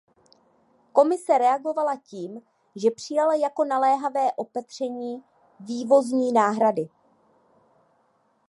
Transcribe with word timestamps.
Komise 0.91 1.37
reagovala 1.37 1.95
tím, 1.95 2.41
že 2.75 2.91
přijala 2.91 3.35
jako 3.35 3.63
naléhavé 3.65 4.31
opatření 4.33 5.23
vývozní 5.59 6.31
náhrady. 6.31 6.87